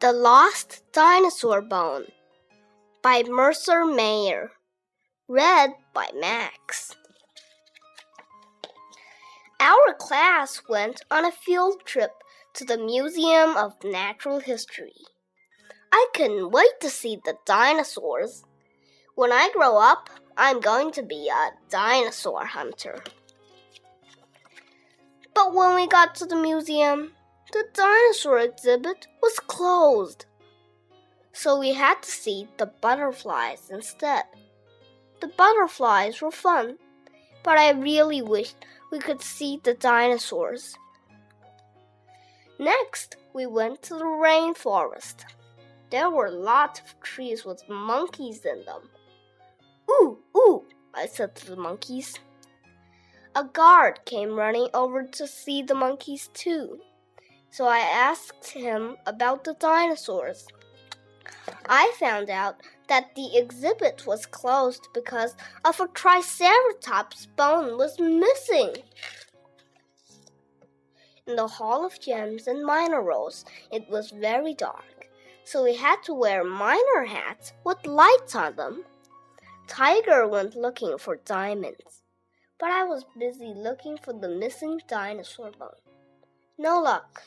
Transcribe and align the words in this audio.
The 0.00 0.12
Lost 0.12 0.84
Dinosaur 0.92 1.60
Bone 1.60 2.04
by 3.02 3.24
Mercer 3.24 3.84
Mayer. 3.84 4.52
Read 5.26 5.70
by 5.92 6.08
Max. 6.14 6.94
Our 9.58 9.94
class 9.98 10.62
went 10.68 11.02
on 11.10 11.24
a 11.24 11.32
field 11.32 11.82
trip 11.84 12.12
to 12.54 12.64
the 12.64 12.78
Museum 12.78 13.56
of 13.56 13.74
Natural 13.82 14.38
History. 14.38 14.94
I 15.90 16.06
couldn't 16.14 16.52
wait 16.52 16.78
to 16.80 16.90
see 16.90 17.18
the 17.24 17.34
dinosaurs. 17.44 18.44
When 19.16 19.32
I 19.32 19.50
grow 19.52 19.78
up, 19.78 20.10
I'm 20.36 20.60
going 20.60 20.92
to 20.92 21.02
be 21.02 21.28
a 21.28 21.50
dinosaur 21.70 22.44
hunter. 22.44 23.02
But 25.34 25.52
when 25.52 25.74
we 25.74 25.88
got 25.88 26.14
to 26.16 26.24
the 26.24 26.36
museum, 26.36 27.14
the 27.52 27.64
dinosaur 27.72 28.40
exhibit 28.40 29.06
was 29.22 29.40
closed. 29.40 30.26
So 31.32 31.58
we 31.58 31.72
had 31.72 32.02
to 32.02 32.10
see 32.10 32.48
the 32.58 32.66
butterflies 32.66 33.70
instead. 33.70 34.24
The 35.20 35.28
butterflies 35.28 36.20
were 36.20 36.30
fun, 36.30 36.78
but 37.42 37.58
I 37.58 37.70
really 37.70 38.22
wished 38.22 38.56
we 38.90 38.98
could 38.98 39.22
see 39.22 39.60
the 39.62 39.74
dinosaurs. 39.74 40.74
Next, 42.58 43.16
we 43.32 43.46
went 43.46 43.82
to 43.82 43.94
the 43.94 44.04
rainforest. 44.04 45.24
There 45.90 46.10
were 46.10 46.30
lots 46.30 46.80
of 46.80 47.00
trees 47.00 47.44
with 47.44 47.68
monkeys 47.68 48.44
in 48.44 48.64
them. 48.64 48.90
Ooh, 49.90 50.18
ooh, 50.36 50.64
I 50.94 51.06
said 51.06 51.34
to 51.36 51.46
the 51.50 51.56
monkeys. 51.56 52.14
A 53.34 53.44
guard 53.44 54.00
came 54.04 54.34
running 54.34 54.68
over 54.74 55.04
to 55.04 55.26
see 55.26 55.62
the 55.62 55.74
monkeys 55.74 56.28
too 56.34 56.80
so 57.50 57.66
I 57.66 57.78
asked 57.78 58.50
him 58.50 58.96
about 59.06 59.44
the 59.44 59.54
dinosaurs. 59.54 60.46
I 61.66 61.92
found 61.98 62.30
out 62.30 62.62
that 62.88 63.14
the 63.14 63.36
exhibit 63.36 64.06
was 64.06 64.26
closed 64.26 64.88
because 64.94 65.36
of 65.64 65.80
a 65.80 65.88
triceratops 65.88 67.26
bone 67.36 67.76
was 67.76 67.98
missing. 67.98 68.82
In 71.26 71.36
the 71.36 71.46
Hall 71.46 71.84
of 71.84 72.00
Gems 72.00 72.46
and 72.46 72.64
Minerals, 72.64 73.44
it 73.70 73.88
was 73.90 74.10
very 74.10 74.54
dark, 74.54 75.08
so 75.44 75.62
we 75.62 75.76
had 75.76 76.02
to 76.04 76.14
wear 76.14 76.42
miner 76.42 77.04
hats 77.06 77.52
with 77.64 77.86
lights 77.86 78.34
on 78.34 78.56
them. 78.56 78.84
Tiger 79.66 80.26
went 80.26 80.56
looking 80.56 80.96
for 80.96 81.16
diamonds, 81.16 82.02
but 82.58 82.70
I 82.70 82.84
was 82.84 83.04
busy 83.18 83.52
looking 83.54 83.98
for 83.98 84.14
the 84.14 84.30
missing 84.30 84.80
dinosaur 84.88 85.50
bone. 85.50 85.87
No 86.60 86.80
luck. 86.80 87.22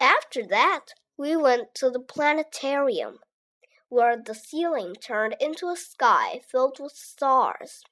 After 0.00 0.46
that, 0.46 0.94
we 1.16 1.34
went 1.34 1.74
to 1.74 1.90
the 1.90 1.98
planetarium, 1.98 3.18
where 3.88 4.16
the 4.16 4.36
ceiling 4.36 4.94
turned 4.94 5.34
into 5.40 5.68
a 5.68 5.76
sky 5.76 6.42
filled 6.48 6.78
with 6.78 6.92
stars. 6.92 7.82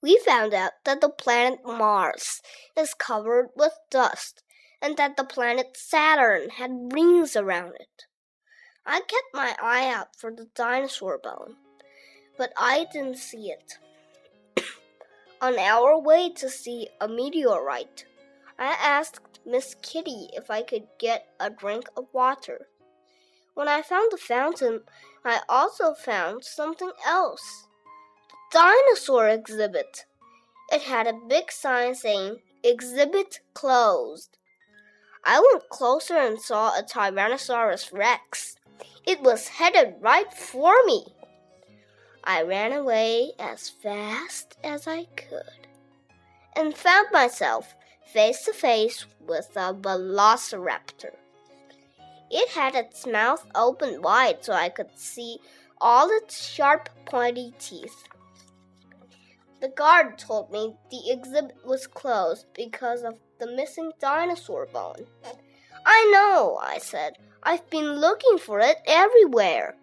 We 0.00 0.18
found 0.18 0.54
out 0.54 0.72
that 0.84 1.02
the 1.02 1.10
planet 1.10 1.60
Mars 1.62 2.40
is 2.74 2.94
covered 2.94 3.50
with 3.54 3.74
dust 3.90 4.42
and 4.80 4.96
that 4.96 5.18
the 5.18 5.24
planet 5.24 5.76
Saturn 5.76 6.50
had 6.50 6.92
rings 6.94 7.36
around 7.36 7.74
it. 7.78 8.06
I 8.86 9.00
kept 9.00 9.34
my 9.34 9.54
eye 9.60 9.92
out 9.92 10.16
for 10.16 10.30
the 10.30 10.48
dinosaur 10.54 11.18
bone, 11.18 11.56
but 12.38 12.52
I 12.56 12.86
didn't 12.90 13.18
see 13.18 13.50
it. 13.50 13.78
On 15.40 15.56
our 15.56 15.96
way 15.96 16.30
to 16.30 16.48
see 16.48 16.88
a 17.00 17.06
meteorite, 17.06 18.04
I 18.58 18.76
asked 18.82 19.38
Miss 19.46 19.76
Kitty 19.82 20.30
if 20.32 20.50
I 20.50 20.62
could 20.62 20.88
get 20.98 21.28
a 21.38 21.48
drink 21.48 21.88
of 21.96 22.06
water. 22.12 22.66
When 23.54 23.68
I 23.68 23.82
found 23.82 24.10
the 24.10 24.16
fountain, 24.16 24.80
I 25.24 25.42
also 25.48 25.94
found 25.94 26.44
something 26.44 26.90
else. 27.06 27.68
The 28.50 28.58
dinosaur 28.58 29.28
exhibit. 29.28 30.06
It 30.72 30.82
had 30.82 31.06
a 31.06 31.20
big 31.28 31.52
sign 31.52 31.94
saying 31.94 32.38
Exhibit 32.64 33.38
closed. 33.54 34.36
I 35.24 35.38
went 35.38 35.68
closer 35.68 36.16
and 36.16 36.40
saw 36.40 36.76
a 36.76 36.82
Tyrannosaurus 36.82 37.92
Rex. 37.92 38.56
It 39.06 39.20
was 39.22 39.48
headed 39.48 39.94
right 40.00 40.32
for 40.32 40.74
me. 40.84 41.14
I 42.24 42.42
ran 42.42 42.72
away 42.72 43.32
as 43.38 43.68
fast 43.68 44.56
as 44.62 44.86
I 44.86 45.04
could 45.16 45.68
and 46.56 46.76
found 46.76 47.08
myself 47.12 47.74
face 48.12 48.44
to 48.44 48.52
face 48.52 49.06
with 49.20 49.50
a 49.54 49.74
velociraptor. 49.74 51.12
It 52.30 52.48
had 52.50 52.74
its 52.74 53.06
mouth 53.06 53.46
open 53.54 54.02
wide 54.02 54.44
so 54.44 54.52
I 54.52 54.68
could 54.68 54.98
see 54.98 55.38
all 55.80 56.10
its 56.10 56.46
sharp, 56.46 56.88
pointy 57.06 57.54
teeth. 57.58 58.04
The 59.60 59.68
guard 59.68 60.18
told 60.18 60.50
me 60.50 60.74
the 60.90 61.10
exhibit 61.10 61.56
was 61.64 61.86
closed 61.86 62.46
because 62.54 63.02
of 63.02 63.18
the 63.38 63.46
missing 63.46 63.92
dinosaur 64.00 64.66
bone. 64.66 65.06
I 65.86 66.10
know, 66.12 66.58
I 66.60 66.78
said. 66.78 67.14
I've 67.42 67.68
been 67.70 68.00
looking 68.00 68.38
for 68.38 68.60
it 68.60 68.76
everywhere. 68.86 69.76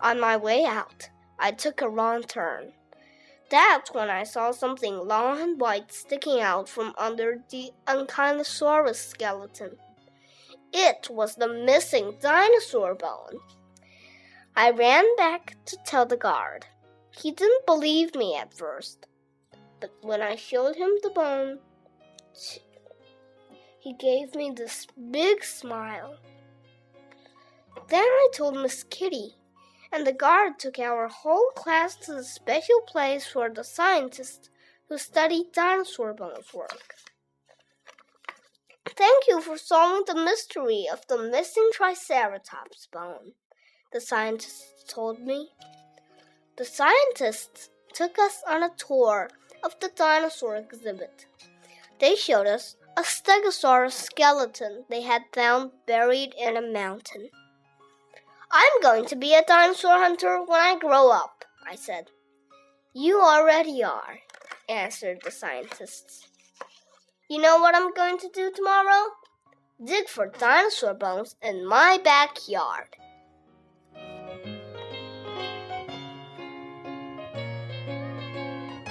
On 0.00 0.20
my 0.20 0.36
way 0.36 0.64
out, 0.64 1.08
I 1.38 1.52
took 1.52 1.80
a 1.80 1.88
wrong 1.88 2.22
turn. 2.22 2.72
That's 3.50 3.92
when 3.92 4.10
I 4.10 4.24
saw 4.24 4.50
something 4.52 4.96
long 4.96 5.40
and 5.40 5.60
white 5.60 5.92
sticking 5.92 6.40
out 6.40 6.68
from 6.68 6.94
under 6.96 7.42
the 7.50 7.72
Ankylosaurus 7.86 8.96
skeleton. 8.96 9.76
It 10.72 11.08
was 11.10 11.36
the 11.36 11.48
missing 11.48 12.16
dinosaur 12.20 12.94
bone. 12.94 13.38
I 14.56 14.70
ran 14.70 15.04
back 15.16 15.56
to 15.66 15.76
tell 15.84 16.06
the 16.06 16.16
guard. 16.16 16.66
He 17.10 17.30
didn't 17.30 17.66
believe 17.66 18.14
me 18.14 18.36
at 18.36 18.54
first, 18.54 19.06
but 19.80 19.92
when 20.02 20.20
I 20.20 20.36
showed 20.36 20.76
him 20.76 20.90
the 21.02 21.10
bone, 21.10 21.58
he 23.78 23.92
gave 23.92 24.34
me 24.34 24.50
this 24.50 24.86
big 25.10 25.44
smile. 25.44 26.16
Then 27.88 28.02
I 28.02 28.28
told 28.32 28.56
Miss 28.56 28.82
Kitty 28.84 29.36
and 29.94 30.04
the 30.04 30.12
guard 30.12 30.58
took 30.58 30.76
our 30.80 31.06
whole 31.06 31.50
class 31.54 31.94
to 31.94 32.14
the 32.14 32.24
special 32.24 32.80
place 32.84 33.32
where 33.32 33.48
the 33.48 33.62
scientists 33.62 34.50
who 34.88 34.98
study 34.98 35.44
dinosaur 35.52 36.12
bones 36.12 36.52
work. 36.52 36.96
Thank 38.88 39.24
you 39.28 39.40
for 39.40 39.56
solving 39.56 40.04
the 40.06 40.20
mystery 40.20 40.86
of 40.92 41.06
the 41.06 41.18
missing 41.18 41.70
Triceratops 41.72 42.88
bone, 42.92 43.34
the 43.92 44.00
scientists 44.00 44.84
told 44.88 45.20
me. 45.20 45.50
The 46.56 46.64
scientists 46.64 47.70
took 47.92 48.18
us 48.18 48.42
on 48.48 48.64
a 48.64 48.74
tour 48.76 49.30
of 49.62 49.78
the 49.80 49.92
dinosaur 49.94 50.56
exhibit. 50.56 51.26
They 52.00 52.16
showed 52.16 52.48
us 52.48 52.74
a 52.96 53.02
stegosaurus 53.02 53.92
skeleton 53.92 54.84
they 54.90 55.02
had 55.02 55.22
found 55.32 55.70
buried 55.86 56.34
in 56.36 56.56
a 56.56 56.62
mountain. 56.62 57.30
I'm 58.56 58.80
going 58.82 59.04
to 59.06 59.16
be 59.16 59.34
a 59.34 59.42
dinosaur 59.42 59.98
hunter 59.98 60.40
when 60.44 60.60
I 60.60 60.78
grow 60.78 61.10
up, 61.10 61.44
I 61.68 61.74
said. 61.74 62.04
You 62.94 63.20
already 63.20 63.82
are, 63.82 64.20
answered 64.68 65.22
the 65.24 65.32
scientists. 65.32 66.28
You 67.28 67.42
know 67.42 67.58
what 67.58 67.74
I'm 67.74 67.92
going 67.94 68.16
to 68.18 68.28
do 68.32 68.52
tomorrow? 68.54 69.10
Dig 69.84 70.08
for 70.08 70.28
dinosaur 70.28 70.94
bones 70.94 71.34
in 71.42 71.66
my 71.66 71.98
backyard. 72.04 72.94